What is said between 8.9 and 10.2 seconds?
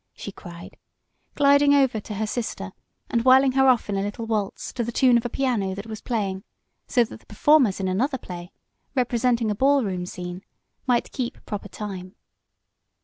representing a ball room